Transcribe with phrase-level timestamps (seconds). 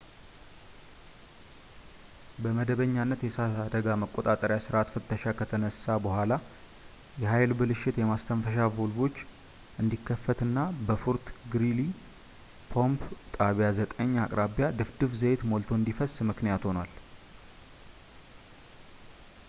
[2.43, 6.31] በመደበኛነት የእሳት አደጋ መቆጣጠሪያ ሥርዓት ፍተሻ ከተነሳ በኋላ
[7.23, 9.17] የኃይል ብልሽት የማስተንፈሻ ቫልቮች
[9.83, 10.57] እንዲከፈትና
[10.89, 11.79] በፎርት ግሪሊ
[12.73, 13.03] ፓምፕ
[13.37, 16.91] ጣቢያ 9 አቅራቢያ ድፍድፍ ዘይት ሞልቶ እንዲፈስ ምክንያት ሆኗል